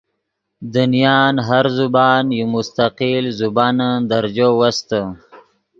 [0.73, 5.01] دنیان ہر زبان یو مستقل زبانن درجو وستے